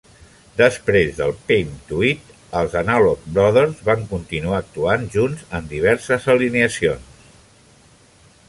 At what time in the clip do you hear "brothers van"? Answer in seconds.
3.37-4.09